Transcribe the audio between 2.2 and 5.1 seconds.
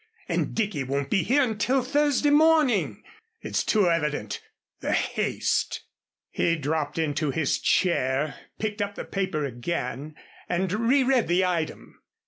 morning! It's too evident the